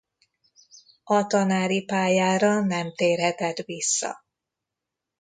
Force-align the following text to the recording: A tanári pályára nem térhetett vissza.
A 1.03 1.27
tanári 1.27 1.83
pályára 1.85 2.59
nem 2.65 2.93
térhetett 2.95 3.57
vissza. 3.65 4.25